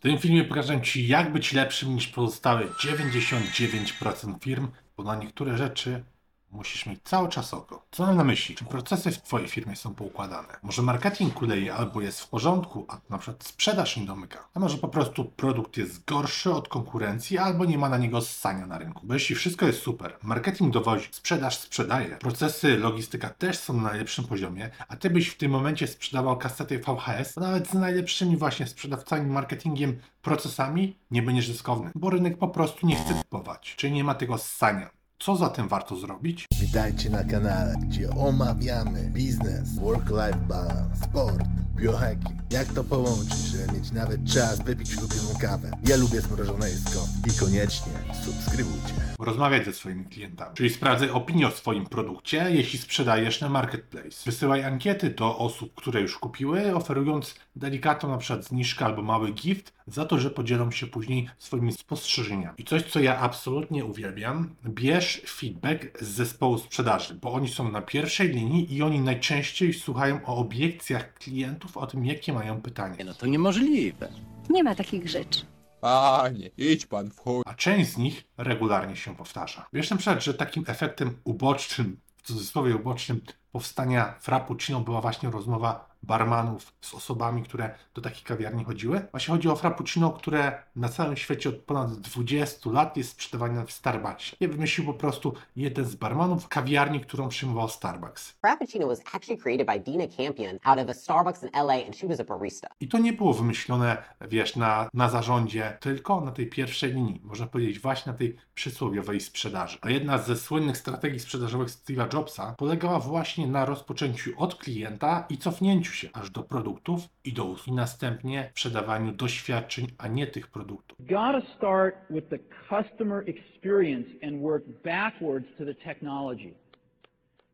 W 0.00 0.02
tym 0.02 0.18
filmie 0.18 0.44
pokażę 0.44 0.80
Ci, 0.80 1.08
jak 1.08 1.32
być 1.32 1.52
lepszym 1.52 1.94
niż 1.94 2.06
pozostałe 2.06 2.66
99% 2.66 4.42
firm, 4.42 4.68
bo 4.96 5.02
na 5.02 5.16
niektóre 5.16 5.56
rzeczy 5.56 6.04
musisz 6.50 6.86
mieć 6.86 7.00
cały 7.04 7.28
czas 7.28 7.54
oko. 7.54 7.86
Co 7.90 8.06
mam 8.06 8.16
na 8.16 8.24
myśli? 8.24 8.54
Czy 8.54 8.64
procesy 8.64 9.10
w 9.10 9.22
Twojej 9.22 9.48
firmie 9.48 9.76
są 9.76 9.94
poukładane? 9.94 10.48
Może 10.62 10.82
marketing 10.82 11.34
kuleje 11.34 11.74
albo 11.74 12.00
jest 12.00 12.20
w 12.20 12.28
porządku, 12.28 12.86
a 12.88 13.00
na 13.10 13.18
przykład 13.18 13.44
sprzedaż 13.44 13.96
nie 13.96 14.06
domyka? 14.06 14.48
A 14.54 14.60
może 14.60 14.78
po 14.78 14.88
prostu 14.88 15.24
produkt 15.24 15.76
jest 15.76 16.04
gorszy 16.04 16.52
od 16.52 16.68
konkurencji 16.68 17.38
albo 17.38 17.64
nie 17.64 17.78
ma 17.78 17.88
na 17.88 17.98
niego 17.98 18.20
ssania 18.20 18.66
na 18.66 18.78
rynku? 18.78 19.06
Bo 19.06 19.14
jeśli 19.14 19.34
wszystko 19.34 19.66
jest 19.66 19.82
super, 19.82 20.16
marketing 20.22 20.72
dowozi, 20.72 21.08
sprzedaż 21.12 21.58
sprzedaje, 21.58 22.16
procesy, 22.16 22.78
logistyka 22.78 23.30
też 23.30 23.58
są 23.58 23.74
na 23.74 23.82
najlepszym 23.82 24.24
poziomie, 24.24 24.70
a 24.88 24.96
Ty 24.96 25.10
byś 25.10 25.28
w 25.28 25.36
tym 25.36 25.52
momencie 25.52 25.86
sprzedawał 25.86 26.36
kasety 26.38 26.78
VHS, 26.78 27.34
to 27.34 27.40
nawet 27.40 27.68
z 27.68 27.74
najlepszymi 27.74 28.36
właśnie 28.36 28.66
sprzedawcami, 28.66 29.30
marketingiem, 29.30 29.98
procesami 30.22 30.96
nie 31.10 31.22
będziesz 31.22 31.46
zyskowny, 31.46 31.90
bo 31.94 32.10
rynek 32.10 32.38
po 32.38 32.48
prostu 32.48 32.86
nie 32.86 32.96
chce 32.96 33.14
kupować. 33.14 33.74
Czyli 33.76 33.92
nie 33.92 34.04
ma 34.04 34.14
tego 34.14 34.38
ssania. 34.38 34.99
Co 35.22 35.36
zatem 35.36 35.68
warto 35.68 35.96
zrobić? 35.96 36.46
Witajcie 36.60 37.10
na 37.10 37.24
kanale, 37.24 37.74
gdzie 37.82 38.10
omawiamy 38.10 39.10
biznes, 39.10 39.78
work-life 39.78 40.38
balance, 40.48 40.96
sport, 41.04 41.44
biohacking. 41.80 42.40
Jak 42.50 42.66
to 42.66 42.84
połączyć, 42.84 43.38
żeby 43.38 43.72
mieć 43.72 43.92
nawet 43.92 44.24
czas 44.32 44.64
wypić 44.64 44.96
ulubioną 44.96 45.38
kawę? 45.40 45.70
Ja 45.88 45.96
lubię 45.96 46.20
zmrożone 46.20 46.70
jedzko 46.70 47.06
i 47.26 47.40
koniecznie 47.40 47.92
subskrybujcie. 48.24 48.94
Rozmawiać 49.18 49.64
ze 49.64 49.72
swoimi 49.72 50.04
klientami. 50.04 50.56
Czyli 50.56 50.70
sprawdzaj 50.70 51.10
opinię 51.10 51.48
o 51.48 51.50
swoim 51.50 51.86
produkcie, 51.86 52.46
jeśli 52.50 52.78
sprzedajesz 52.78 53.40
na 53.40 53.48
marketplace. 53.48 54.22
Wysyłaj 54.26 54.64
ankiety 54.64 55.10
do 55.10 55.38
osób, 55.38 55.74
które 55.74 56.00
już 56.00 56.18
kupiły, 56.18 56.74
oferując 56.74 57.34
delikatną 57.56 58.08
na 58.08 58.18
przykład 58.18 58.44
zniżkę 58.44 58.84
albo 58.84 59.02
mały 59.02 59.32
gift 59.32 59.72
za 59.86 60.04
to, 60.04 60.18
że 60.18 60.30
podzielą 60.30 60.70
się 60.70 60.86
później 60.86 61.28
swoimi 61.38 61.72
spostrzeżeniami. 61.72 62.54
I 62.58 62.64
coś, 62.64 62.82
co 62.82 63.00
ja 63.00 63.18
absolutnie 63.18 63.84
uwielbiam, 63.84 64.54
bierz 64.64 65.22
feedback 65.26 66.02
z 66.02 66.08
zespołu 66.08 66.58
sprzedaży, 66.58 67.14
bo 67.14 67.32
oni 67.32 67.48
są 67.48 67.70
na 67.70 67.82
pierwszej 67.82 68.28
linii 68.28 68.74
i 68.74 68.82
oni 68.82 69.00
najczęściej 69.00 69.74
słuchają 69.74 70.24
o 70.24 70.36
obiekcjach 70.36 71.14
klientów, 71.14 71.69
o 71.76 71.86
tym, 71.86 72.06
jakie 72.06 72.32
mają 72.32 72.62
pytania. 72.62 73.04
No 73.04 73.14
to 73.14 73.26
niemożliwe. 73.26 74.08
Nie 74.50 74.64
ma 74.64 74.74
takich 74.74 75.08
rzeczy. 75.08 75.40
Panie, 75.80 76.50
idź 76.56 76.86
pan 76.86 77.10
w 77.10 77.18
chuj. 77.20 77.42
a 77.46 77.54
część 77.54 77.90
z 77.90 77.96
nich 77.96 78.24
regularnie 78.36 78.96
się 78.96 79.16
powtarza. 79.16 79.66
Wiesz 79.72 79.90
na 79.90 79.96
przykład, 79.96 80.24
że 80.24 80.34
takim 80.34 80.64
efektem 80.66 81.16
ubocznym, 81.24 82.00
w 82.16 82.22
cudzysłowie 82.22 82.76
ubocznym, 82.76 83.20
powstania 83.52 84.14
Frappuccino 84.20 84.80
była 84.80 85.00
właśnie 85.00 85.30
rozmowa 85.30 85.89
barmanów 86.02 86.72
z 86.80 86.94
osobami, 86.94 87.42
które 87.42 87.74
do 87.94 88.02
takiej 88.02 88.24
kawiarni 88.24 88.64
chodziły. 88.64 89.06
Właśnie 89.10 89.34
chodzi 89.34 89.48
o 89.48 89.56
Frappuccino, 89.56 90.10
które 90.10 90.62
na 90.76 90.88
całym 90.88 91.16
świecie 91.16 91.48
od 91.48 91.56
ponad 91.56 91.94
20 91.94 92.70
lat 92.70 92.96
jest 92.96 93.10
sprzedawane 93.10 93.66
w 93.66 93.72
Starbucksie. 93.72 94.36
Nie 94.40 94.48
wymyślił 94.48 94.86
po 94.86 94.94
prostu 94.94 95.34
jeden 95.56 95.84
z 95.84 95.94
barmanów 95.94 96.48
kawiarni, 96.48 97.00
którą 97.00 97.28
przyjmował 97.28 97.68
Starbucks. 97.68 98.32
Frappuccino 98.40 98.86
was 98.86 99.00
actually 99.14 99.42
created 99.42 99.66
by 99.66 99.80
Dina 99.80 100.06
Campion 100.16 100.58
out 100.64 100.78
of 100.78 100.88
a 100.88 100.94
Starbucks 100.94 101.42
in 101.42 101.50
LA, 101.52 101.86
and 101.86 101.96
she 101.96 102.08
was 102.08 102.20
a 102.20 102.24
barista. 102.24 102.68
I 102.80 102.88
to 102.88 102.98
nie 102.98 103.12
było 103.12 103.34
wymyślone, 103.34 103.96
wiesz, 104.28 104.56
na, 104.56 104.88
na 104.94 105.08
zarządzie, 105.08 105.76
tylko 105.80 106.20
na 106.20 106.32
tej 106.32 106.46
pierwszej 106.46 106.92
linii, 106.92 107.20
można 107.24 107.46
powiedzieć 107.46 107.80
właśnie 107.80 108.12
na 108.12 108.18
tej 108.18 108.36
przysłowiowej 108.54 109.20
sprzedaży. 109.20 109.78
A 109.80 109.90
jedna 109.90 110.18
ze 110.18 110.36
słynnych 110.36 110.76
strategii 110.76 111.20
sprzedażowych 111.20 111.68
Steve'a 111.68 112.14
Jobsa 112.14 112.54
polegała 112.58 112.98
właśnie 112.98 113.46
na 113.46 113.64
rozpoczęciu 113.64 114.30
od 114.36 114.54
klienta 114.54 115.26
i 115.28 115.38
cofnięciu 115.38 115.89
się 115.94 116.08
aż 116.12 116.30
do 116.30 116.42
produktów 116.42 117.08
i 117.24 117.32
do 117.32 117.44
usług, 117.44 117.68
i 117.68 117.72
następnie 117.72 118.48
sprzedawaniu 118.50 119.12
doświadczeń, 119.12 119.86
a 119.98 120.08
nie 120.08 120.26
tych 120.26 120.48
produktów. 120.48 120.98
got 121.06 121.44
to 121.44 121.54
start 121.56 121.94
with 122.10 122.28
the 122.28 122.38
customer 122.68 123.24
experience 123.28 124.08
and 124.22 124.42
work 124.42 124.64
backwards 124.84 125.46
to 125.58 125.64
the 125.64 125.74
technology. 125.74 126.54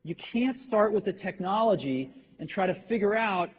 You 0.04 0.14
can't 0.34 0.56
start 0.68 0.92
with 0.94 1.04
the 1.04 1.12
technology 1.12 2.10
and 2.40 2.50
try 2.50 2.74
to 2.74 2.88
figure 2.88 3.18
out 3.18 3.50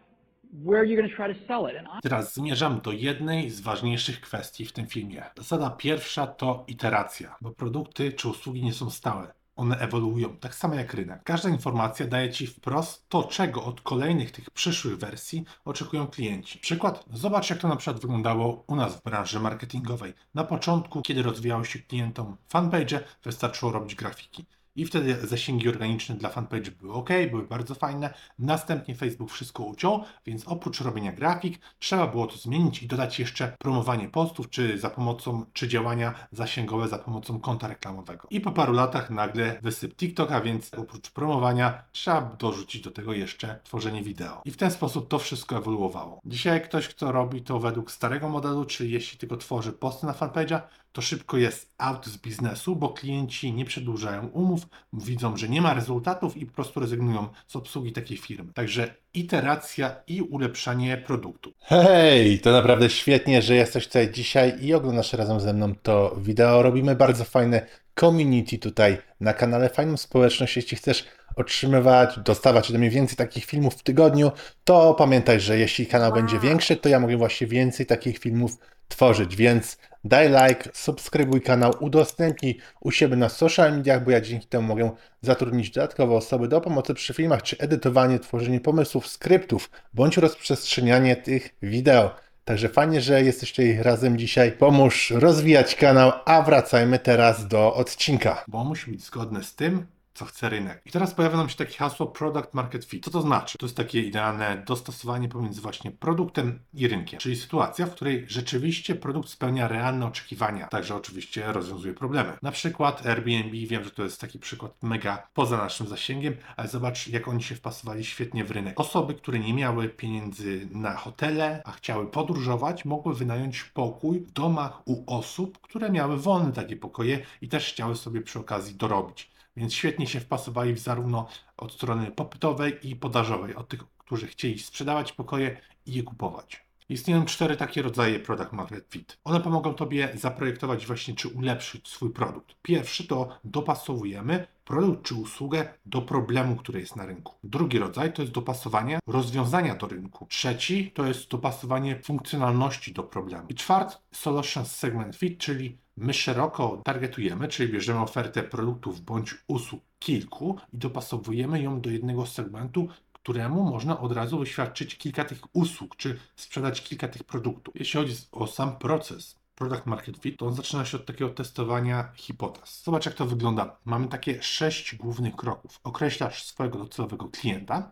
where 0.66 0.86
you're 0.86 0.96
going 1.02 1.10
to 1.10 1.16
try 1.16 1.34
to 1.34 1.40
sell 1.48 1.68
it. 1.68 1.76
I 2.00 2.02
Teraz 2.02 2.34
zmierzam 2.34 2.80
do 2.82 2.92
jednej 2.92 3.50
z 3.50 3.62
ważniejszych 3.62 4.22
kwestii 4.22 4.66
w 4.66 4.72
tym 4.72 4.88
filmie. 4.88 5.24
Zasada 5.38 5.70
pierwsza 5.70 6.28
to 6.28 6.64
iteracja, 6.68 7.36
bo 7.42 7.52
produkty 7.52 8.12
czy 8.14 8.30
usługi 8.30 8.64
nie 8.64 8.74
są 8.74 8.90
stałe. 8.90 9.34
One 9.58 9.80
ewoluują, 9.80 10.38
tak 10.38 10.56
samo 10.56 10.76
jak 10.76 10.94
rynek. 10.94 11.24
Każda 11.24 11.50
informacja 11.50 12.08
daje 12.08 12.32
Ci 12.32 12.48
wprost 12.48 13.10
to, 13.10 13.24
czego 13.24 13.64
od 13.64 13.82
kolejnych 13.82 14.32
tych 14.32 14.50
przyszłych 14.50 14.98
wersji 14.98 15.46
oczekują 15.66 16.08
klienci. 16.08 16.60
Przykład, 16.60 17.06
zobacz 17.14 17.50
jak 17.50 17.60
to 17.60 17.68
na 17.68 17.76
przykład 17.76 18.02
wyglądało 18.02 18.64
u 18.68 18.76
nas 18.76 18.96
w 18.96 19.04
branży 19.04 19.40
marketingowej. 19.40 20.14
Na 20.34 20.44
początku, 20.44 21.02
kiedy 21.02 21.24
rozwijały 21.24 21.66
się 21.66 21.80
klientom 21.80 22.38
fanpage, 22.50 23.00
wystarczyło 23.24 23.72
robić 23.72 23.96
grafiki. 23.96 24.46
I 24.78 24.86
wtedy 24.86 25.28
zasięgi 25.28 25.70
organiczne 25.70 26.16
dla 26.16 26.30
fanpage 26.30 26.72
były 26.72 26.94
ok, 26.94 27.10
były 27.32 27.44
bardzo 27.48 27.76
fajne. 27.76 28.14
Następnie 28.40 28.96
Facebook 28.96 29.32
wszystko 29.32 29.64
uciął, 29.64 30.04
więc 30.26 30.48
oprócz 30.48 30.82
robienia 30.82 31.12
grafik, 31.12 31.60
trzeba 31.80 32.08
było 32.08 32.28
to 32.28 32.38
zmienić 32.38 32.84
i 32.84 32.88
dodać 32.88 33.20
jeszcze 33.20 33.56
promowanie 33.60 34.10
postów, 34.10 34.50
czy 34.50 34.80
za 34.80 34.90
pomocą, 34.90 35.46
czy 35.54 35.68
działania 35.68 36.14
zasięgowe 36.32 36.88
za 36.88 36.98
pomocą 36.98 37.40
konta 37.40 37.68
reklamowego. 37.68 38.28
I 38.32 38.42
po 38.42 38.52
paru 38.52 38.74
latach 38.74 39.10
nagle 39.10 39.60
wysyp 39.62 39.96
TikToka, 39.96 40.42
więc 40.42 40.74
oprócz 40.74 41.12
promowania 41.12 41.84
trzeba 41.92 42.22
dorzucić 42.22 42.82
do 42.82 42.92
tego 42.92 43.14
jeszcze 43.14 43.60
tworzenie 43.64 44.04
wideo. 44.04 44.42
I 44.46 44.52
w 44.52 44.58
ten 44.58 44.72
sposób 44.72 45.08
to 45.08 45.20
wszystko 45.20 45.58
ewoluowało. 45.58 46.22
Dzisiaj 46.26 46.62
ktoś, 46.62 46.88
kto 46.88 47.12
robi 47.12 47.42
to 47.42 47.60
według 47.60 47.92
starego 47.92 48.30
modelu, 48.30 48.66
czyli 48.66 48.92
jeśli 48.92 49.18
tylko 49.18 49.38
tworzy 49.38 49.74
posty 49.74 50.06
na 50.06 50.14
fanpage'a, 50.14 50.62
to 50.98 51.02
szybko 51.02 51.38
jest 51.38 51.74
out 51.78 52.06
z 52.06 52.18
biznesu, 52.18 52.76
bo 52.76 52.90
klienci 52.90 53.54
nie 53.54 53.66
przedłużają 53.66 54.28
umów, 54.28 54.67
widzą, 54.94 55.38
że 55.38 55.50
nie 55.50 55.62
ma 55.62 55.74
rezultatów 55.74 56.38
i 56.38 56.46
po 56.46 56.54
prostu 56.54 56.80
rezygnują 56.80 57.28
z 57.48 57.56
obsługi 57.56 57.92
takiej 57.92 58.18
firmy. 58.18 58.54
Także 58.54 58.94
iteracja 59.14 59.96
i 60.08 60.22
ulepszanie 60.22 60.98
produktu. 60.98 61.54
Hej, 61.60 62.40
to 62.40 62.52
naprawdę 62.52 62.90
świetnie, 62.90 63.42
że 63.42 63.56
jesteś 63.56 63.88
tutaj 63.88 64.12
dzisiaj 64.12 64.66
i 64.66 64.74
oglądasz 64.74 65.14
razem 65.14 65.40
ze 65.40 65.54
mną 65.54 65.76
to 65.76 66.16
wideo. 66.18 66.62
Robimy 66.62 66.96
bardzo 66.96 67.24
fajne 67.24 67.66
community 68.00 68.58
tutaj 68.58 68.98
na 69.20 69.34
kanale, 69.34 69.70
fajną 69.70 69.98
społeczność. 69.98 70.56
Jeśli 70.56 70.78
chcesz 70.78 71.06
otrzymywać, 71.36 72.20
dostawać 72.20 72.70
ode 72.70 72.80
mnie 72.80 72.90
więcej 72.90 73.18
takich 73.18 73.46
filmów 73.46 73.76
w 73.76 73.84
tygodniu, 73.84 74.32
to 74.64 74.94
pamiętaj, 74.94 75.40
że 75.40 75.60
jeśli 75.60 75.88
kanał 75.88 76.14
będzie 76.14 76.40
większy, 76.40 76.76
to 76.76 76.90
ja 76.90 77.00
mogę 77.00 77.18
właśnie 77.18 77.48
więcej 77.48 77.86
takich 77.86 78.18
filmów 78.18 78.58
tworzyć, 78.88 79.36
więc 79.36 79.78
daj 80.04 80.30
like, 80.30 80.70
subskrybuj 80.74 81.42
kanał, 81.42 81.74
udostępnij 81.80 82.58
u 82.82 82.92
siebie 82.92 83.16
na 83.16 83.30
social 83.30 83.78
mediach, 83.78 84.04
bo 84.04 84.12
ja 84.12 84.22
dzięki 84.22 84.48
temu 84.48 84.68
mogę 84.68 84.92
zatrudnić 85.22 85.72
dodatkowe 85.72 86.16
osoby 86.16 86.48
do 86.48 86.62
pomocy 86.62 86.94
przy 86.94 87.14
filmach, 87.14 87.44
czy 87.44 87.58
edytowanie, 87.58 88.20
tworzenie 88.20 88.60
pomysłów, 88.60 89.08
skryptów, 89.08 89.70
bądź 89.94 90.18
rozprzestrzenianie 90.18 91.16
tych 91.16 91.56
wideo. 91.62 92.16
Także 92.46 92.70
fajnie, 92.70 93.02
że 93.02 93.24
jesteś 93.24 93.52
tutaj 93.52 93.78
razem 93.82 94.18
dzisiaj. 94.18 94.52
Pomóż 94.52 95.12
rozwijać 95.12 95.76
kanał, 95.76 96.12
a 96.26 96.42
wracajmy 96.42 97.00
teraz 97.00 97.48
do 97.48 97.74
odcinka. 97.74 98.44
bo 98.48 98.64
musi 98.64 98.92
być 98.92 99.04
zgodny 99.04 99.44
z 99.44 99.56
tym, 99.56 99.86
co 100.18 100.26
chce 100.26 100.50
rynek. 100.50 100.82
I 100.86 100.92
teraz 100.92 101.14
pojawia 101.14 101.38
nam 101.38 101.50
się 101.50 101.56
takie 101.56 101.78
hasło 101.78 102.08
Product 102.08 102.54
Market 102.54 102.86
Fit. 102.86 103.06
Co 103.06 103.12
to 103.12 103.22
znaczy? 103.22 103.58
To 103.58 103.66
jest 103.66 103.78
takie 103.78 104.02
idealne 104.02 104.64
dostosowanie 104.68 105.30
pomiędzy 105.30 105.62
właśnie 105.62 105.92
produktem 105.92 106.60
i 106.74 106.88
rynkiem. 106.88 107.20
Czyli 107.20 107.36
sytuacja, 107.36 107.86
w 107.86 107.92
której 107.92 108.26
rzeczywiście 108.28 108.96
produkt 108.96 109.30
spełnia 109.30 109.68
realne 109.68 110.06
oczekiwania, 110.06 110.68
także 110.68 110.96
oczywiście 110.96 111.52
rozwiązuje 111.52 111.94
problemy. 111.94 112.34
Na 112.42 112.52
przykład 112.52 113.06
Airbnb, 113.06 113.58
wiem, 113.68 113.84
że 113.84 113.92
to 113.92 114.04
jest 114.04 114.22
taki 114.22 114.40
przykład 114.40 114.84
mega 114.84 115.28
poza 115.34 115.58
naszym 115.58 115.88
zasięgiem, 115.88 116.36
ale 116.58 116.68
zobacz, 116.68 117.08
jak 117.08 117.28
oni 117.28 117.44
się 117.44 117.56
wpasowali 117.56 118.06
świetnie 118.06 118.46
w 118.46 118.52
rynek. 118.52 118.80
Osoby, 118.80 119.14
które 119.14 119.40
nie 119.40 119.54
miały 119.54 119.90
pieniędzy 119.90 120.68
na 120.72 120.96
hotele, 120.96 121.62
a 121.66 121.72
chciały 121.72 122.08
podróżować, 122.12 122.86
mogły 122.86 123.16
wynająć 123.16 123.64
pokój 123.64 124.20
w 124.20 124.32
domach 124.32 124.82
u 124.86 125.16
osób, 125.18 125.62
które 125.62 125.90
miały 125.90 126.18
wolne 126.18 126.52
takie 126.52 126.76
pokoje 126.76 127.20
i 127.42 127.48
też 127.50 127.70
chciały 127.74 127.96
sobie 127.96 128.22
przy 128.22 128.40
okazji 128.40 128.76
dorobić. 128.76 129.37
Więc 129.58 129.74
świetnie 129.74 130.08
się 130.08 130.20
wpasowali 130.20 130.78
zarówno 130.78 131.28
od 131.58 131.74
strony 131.74 132.12
popytowej 132.12 132.90
i 132.90 132.96
podażowej, 132.96 133.56
od 133.56 133.68
tych, 133.68 133.84
którzy 133.98 134.28
chcieli 134.28 134.60
sprzedawać 134.60 135.12
pokoje 135.12 135.62
i 135.86 135.94
je 135.94 136.04
kupować. 136.04 136.67
Istnieją 136.90 137.26
cztery 137.26 137.58
takie 137.58 137.82
rodzaje 137.82 138.20
product 138.20 138.54
market 138.54 138.86
fit. 138.90 139.18
One 139.24 139.42
pomogą 139.42 139.74
Tobie 139.74 140.10
zaprojektować 140.16 140.88
właśnie, 140.88 141.16
czy 141.16 141.28
ulepszyć 141.28 141.88
swój 141.88 142.10
produkt. 142.10 142.56
Pierwszy 142.62 143.08
to 143.08 143.40
dopasowujemy 143.44 144.48
produkt 144.66 145.04
czy 145.04 145.16
usługę 145.16 145.74
do 145.86 146.02
problemu, 146.02 146.56
który 146.56 146.80
jest 146.80 146.96
na 146.96 147.06
rynku. 147.06 147.34
Drugi 147.44 147.80
rodzaj 147.80 148.14
to 148.14 148.22
jest 148.22 148.34
dopasowanie 148.34 149.00
rozwiązania 149.08 149.76
do 149.76 149.88
rynku. 149.88 150.28
Trzeci 150.30 150.92
to 150.92 151.06
jest 151.06 151.30
dopasowanie 151.30 152.02
funkcjonalności 152.04 152.94
do 152.94 153.04
problemu. 153.04 153.46
I 153.50 153.56
czwarty 153.56 153.96
solution 154.12 154.66
segment 154.66 155.16
fit, 155.16 155.40
czyli 155.40 155.78
my 155.98 156.14
szeroko 156.14 156.82
targetujemy, 156.86 157.48
czyli 157.48 157.74
bierzemy 157.74 158.00
ofertę 158.00 158.44
produktów 158.44 159.02
bądź 159.02 159.36
usług 159.48 159.82
kilku 160.00 160.58
i 160.74 160.78
dopasowujemy 160.78 161.62
ją 161.62 161.82
do 161.82 161.90
jednego 161.90 162.26
segmentu, 162.26 162.88
któremu 163.28 163.64
można 163.64 164.00
od 164.00 164.12
razu 164.12 164.40
wyświadczyć 164.40 164.98
kilka 164.98 165.26
tych 165.26 165.56
usług, 165.56 165.96
czy 165.96 166.20
sprzedać 166.36 166.84
kilka 166.84 167.08
tych 167.08 167.24
produktów. 167.24 167.76
Jeśli 167.78 168.00
chodzi 168.00 168.16
o 168.32 168.48
sam 168.48 168.78
proces 168.78 169.36
Product 169.56 169.86
Market 169.86 170.18
Fit, 170.18 170.40
to 170.40 170.46
on 170.46 170.54
zaczyna 170.54 170.86
się 170.86 170.98
od 170.98 171.06
takiego 171.06 171.30
testowania 171.30 172.12
hipotez. 172.16 172.84
Zobacz, 172.84 173.06
jak 173.06 173.16
to 173.16 173.26
wygląda. 173.26 173.78
Mamy 173.86 174.08
takie 174.08 174.44
sześć 174.44 174.96
głównych 174.96 175.36
kroków. 175.36 175.80
Określasz 175.84 176.44
swojego 176.44 176.78
docelowego 176.80 177.30
klienta, 177.30 177.92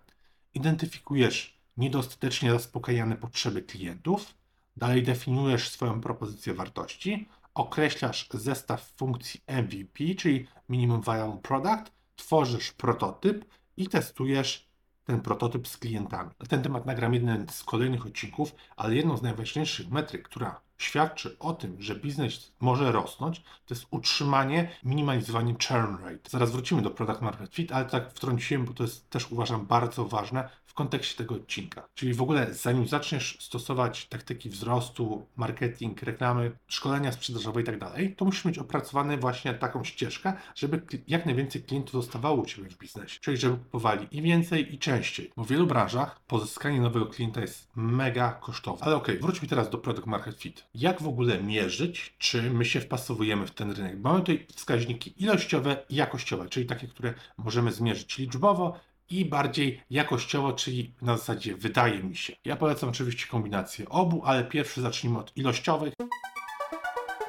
identyfikujesz 0.53 1.59
niedostatecznie 1.77 2.51
zaspokajane 2.51 3.15
potrzeby 3.15 3.61
klientów, 3.61 4.35
dalej 4.77 5.03
definiujesz 5.03 5.69
swoją 5.69 6.01
propozycję 6.01 6.53
wartości, 6.53 7.27
określasz 7.53 8.27
zestaw 8.33 8.93
funkcji 8.97 9.41
MVP, 9.47 10.15
czyli 10.17 10.47
Minimum 10.69 11.01
Viable 11.01 11.39
Product, 11.43 11.91
tworzysz 12.15 12.71
prototyp 12.71 13.45
i 13.77 13.87
testujesz 13.87 14.74
ten 15.05 15.21
prototyp 15.21 15.67
z 15.67 15.77
klientami. 15.77 16.29
Na 16.39 16.45
ten 16.45 16.63
temat 16.63 16.85
nagram 16.85 17.13
jeden 17.13 17.47
z 17.49 17.63
kolejnych 17.63 18.05
odcinków, 18.05 18.55
ale 18.75 18.95
jedną 18.95 19.17
z 19.17 19.21
najważniejszych 19.21 19.89
metryk, 19.89 20.23
która 20.23 20.61
świadczy 20.77 21.35
o 21.39 21.53
tym, 21.53 21.81
że 21.81 21.95
biznes 21.95 22.51
może 22.59 22.91
rosnąć, 22.91 23.43
to 23.65 23.73
jest 23.73 23.85
utrzymanie, 23.91 24.71
minimalizowanie 24.83 25.55
churn 25.67 26.03
rate. 26.03 26.29
Zaraz 26.29 26.51
wrócimy 26.51 26.81
do 26.81 26.91
Product 26.91 27.21
Market 27.21 27.55
Fit, 27.55 27.71
ale 27.71 27.85
tak 27.85 28.13
wtrąciłem, 28.13 28.65
bo 28.65 28.73
to 28.73 28.83
jest 28.83 29.09
też 29.09 29.31
uważam 29.31 29.65
bardzo 29.65 30.05
ważne 30.05 30.49
w 30.65 30.73
kontekście 30.73 31.17
tego 31.17 31.35
odcinka. 31.35 31.87
Czyli 31.93 32.13
w 32.13 32.21
ogóle 32.21 32.53
zanim 32.53 32.87
zaczniesz 32.87 33.37
stosować 33.41 34.05
taktyki 34.05 34.49
wzrostu, 34.49 35.27
marketing, 35.35 36.01
reklamy, 36.03 36.57
szkolenia 36.67 37.11
sprzedażowe 37.11 37.61
i 37.61 37.63
tak 37.63 37.79
dalej, 37.79 38.15
to 38.15 38.25
musisz 38.25 38.45
mieć 38.45 38.57
opracowany 38.57 39.17
właśnie 39.17 39.53
taką 39.53 39.83
ścieżkę, 39.83 40.33
żeby 40.55 40.81
jak 41.07 41.25
najwięcej 41.25 41.63
klientów 41.63 41.93
zostawało 41.93 42.41
u 42.41 42.45
Ciebie 42.45 42.69
w 42.69 42.77
biznesie. 42.77 43.19
Czyli 43.19 43.37
żeby 43.37 43.57
kupowali 43.57 44.07
i 44.11 44.21
więcej 44.21 44.75
i 44.75 44.79
częściej. 44.79 45.31
Bo 45.37 45.43
w 45.43 45.47
wielu 45.47 45.67
branżach 45.67 46.19
pozyskanie 46.27 46.81
nowego 46.81 47.05
klienta 47.05 47.41
jest 47.41 47.71
mega 47.75 48.31
kosztowne. 48.31 48.85
Ale 48.85 48.95
okej, 48.95 49.19
wróćmy 49.19 49.47
teraz 49.47 49.69
do 49.69 49.77
Product 49.77 50.07
Market 50.07 50.35
Fit. 50.41 50.64
Jak 50.77 51.01
w 51.01 51.07
ogóle 51.07 51.43
mierzyć, 51.43 52.13
czy 52.17 52.41
my 52.41 52.65
się 52.65 52.81
wpasowujemy 52.81 53.47
w 53.47 53.51
ten 53.51 53.71
rynek? 53.71 53.99
Mamy 53.99 54.19
tutaj 54.19 54.47
wskaźniki 54.55 55.23
ilościowe 55.23 55.77
i 55.89 55.95
jakościowe, 55.95 56.49
czyli 56.49 56.65
takie, 56.65 56.87
które 56.87 57.13
możemy 57.37 57.71
zmierzyć 57.71 58.17
liczbowo 58.17 58.79
i 59.09 59.25
bardziej 59.25 59.81
jakościowo, 59.89 60.53
czyli 60.53 60.93
na 61.01 61.17
zasadzie 61.17 61.55
wydaje 61.55 62.03
mi 62.03 62.15
się. 62.15 62.33
Ja 62.45 62.55
polecam 62.55 62.89
oczywiście 62.89 63.27
kombinację 63.27 63.89
obu, 63.89 64.21
ale 64.25 64.43
pierwszy 64.43 64.81
zacznijmy 64.81 65.19
od 65.19 65.37
ilościowych. 65.37 65.93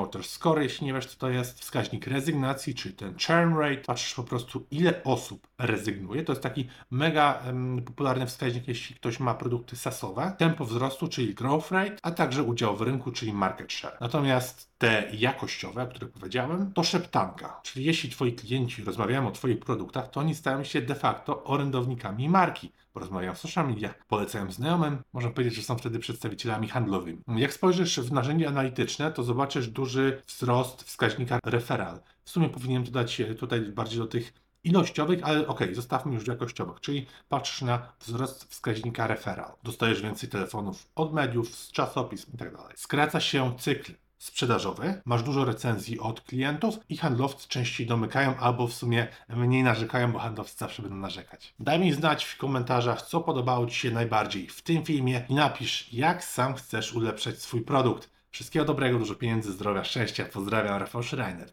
Promoter 0.00 0.24
Score, 0.24 0.62
jeśli 0.62 0.86
nie 0.86 0.94
wiesz 0.94 1.06
co 1.06 1.18
to 1.18 1.30
jest, 1.30 1.60
wskaźnik 1.60 2.06
rezygnacji, 2.06 2.74
czyli 2.74 2.94
ten 2.94 3.14
churn 3.26 3.58
rate, 3.58 3.82
patrzysz 3.86 4.14
po 4.14 4.22
prostu 4.24 4.66
ile 4.70 5.04
osób 5.04 5.48
rezygnuje, 5.58 6.24
to 6.24 6.32
jest 6.32 6.42
taki 6.42 6.68
mega 6.90 7.40
em, 7.44 7.82
popularny 7.84 8.26
wskaźnik, 8.26 8.68
jeśli 8.68 8.96
ktoś 8.96 9.20
ma 9.20 9.34
produkty 9.34 9.76
SaaSowe, 9.76 10.34
tempo 10.38 10.64
wzrostu, 10.64 11.08
czyli 11.08 11.34
growth 11.34 11.70
rate, 11.70 11.96
a 12.02 12.10
także 12.10 12.42
udział 12.42 12.76
w 12.76 12.80
rynku, 12.80 13.12
czyli 13.12 13.32
market 13.32 13.72
share. 13.72 13.96
Natomiast 14.00 14.69
te 14.80 15.10
jakościowe, 15.12 15.82
o 15.82 15.86
których 15.86 16.10
powiedziałem, 16.10 16.72
to 16.72 16.82
szeptanka, 16.82 17.60
czyli 17.62 17.84
jeśli 17.84 18.10
Twoi 18.10 18.32
klienci 18.32 18.84
rozmawiają 18.84 19.28
o 19.28 19.30
Twoich 19.30 19.58
produktach, 19.58 20.10
to 20.10 20.20
oni 20.20 20.34
stają 20.34 20.64
się 20.64 20.82
de 20.82 20.94
facto 20.94 21.44
orędownikami 21.44 22.28
marki, 22.28 22.72
bo 22.94 23.00
rozmawiają 23.00 23.34
w 23.34 23.38
social 23.38 23.68
mediach, 23.68 24.06
polecają 24.06 24.52
znajomym, 24.52 25.02
można 25.12 25.30
powiedzieć, 25.30 25.54
że 25.54 25.62
są 25.62 25.78
wtedy 25.78 25.98
przedstawicielami 25.98 26.68
handlowymi. 26.68 27.18
Jak 27.28 27.52
spojrzysz 27.52 28.00
w 28.00 28.12
narzędzia 28.12 28.48
analityczne, 28.48 29.12
to 29.12 29.22
zobaczysz 29.22 29.68
duży 29.68 30.22
wzrost 30.26 30.82
wskaźnika 30.82 31.38
referral. 31.44 32.00
W 32.24 32.30
sumie 32.30 32.48
powinienem 32.48 32.84
dodać 32.84 33.22
tutaj 33.38 33.60
bardziej 33.60 33.98
do 33.98 34.06
tych 34.06 34.32
ilościowych, 34.64 35.20
ale 35.22 35.46
okej, 35.46 35.74
zostawmy 35.74 36.14
już 36.14 36.26
jakościowych, 36.26 36.80
czyli 36.80 37.06
patrzysz 37.28 37.62
na 37.62 37.92
wzrost 38.00 38.44
wskaźnika 38.44 39.06
referral. 39.06 39.52
Dostajesz 39.62 40.02
więcej 40.02 40.28
telefonów 40.28 40.88
od 40.94 41.12
mediów, 41.12 41.54
z 41.54 41.72
czasopism 41.72 42.32
itd. 42.32 42.58
Skraca 42.74 43.20
się 43.20 43.58
cykl 43.58 43.92
sprzedażowy, 44.20 45.02
masz 45.04 45.22
dużo 45.22 45.44
recenzji 45.44 46.00
od 46.00 46.20
klientów 46.20 46.78
i 46.88 46.96
handlowcy 46.96 47.48
częściej 47.48 47.86
domykają 47.86 48.36
albo 48.36 48.66
w 48.66 48.72
sumie 48.72 49.08
mniej 49.28 49.62
narzekają, 49.62 50.12
bo 50.12 50.18
handlowcy 50.18 50.58
zawsze 50.58 50.82
będą 50.82 50.96
narzekać. 50.96 51.54
Daj 51.60 51.78
mi 51.78 51.92
znać 51.92 52.24
w 52.24 52.36
komentarzach, 52.36 53.02
co 53.02 53.20
podobało 53.20 53.66
Ci 53.66 53.74
się 53.74 53.90
najbardziej 53.90 54.48
w 54.48 54.62
tym 54.62 54.84
filmie 54.84 55.24
i 55.28 55.34
napisz, 55.34 55.92
jak 55.92 56.24
sam 56.24 56.54
chcesz 56.54 56.92
ulepszać 56.92 57.42
swój 57.42 57.60
produkt. 57.60 58.10
Wszystkiego 58.30 58.64
dobrego, 58.64 58.98
dużo 58.98 59.14
pieniędzy, 59.14 59.52
zdrowia, 59.52 59.84
szczęścia. 59.84 60.24
Pozdrawiam, 60.24 60.80
Rafał 60.80 61.02
Schreiner. 61.02 61.50